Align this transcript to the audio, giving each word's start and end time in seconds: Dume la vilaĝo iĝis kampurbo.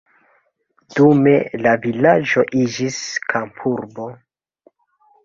Dume 0.93 1.33
la 1.65 1.73
vilaĝo 1.83 2.45
iĝis 2.61 2.97
kampurbo. 3.35 4.09